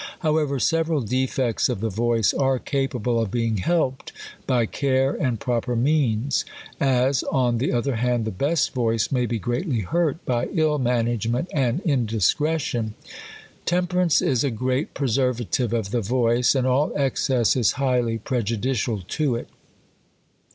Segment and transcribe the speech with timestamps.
[0.21, 4.11] However, several defects of the voice are capable of being helped
[4.47, 6.43] by care and proper means;
[6.79, 11.49] as, on the other hand, the best voice may be greatly hurt by ill management
[11.53, 12.95] and indiscretion.
[13.67, 19.05] Temperance is a great preservative of the voice, and all excess is highly prej udicial
[19.05, 19.49] to it.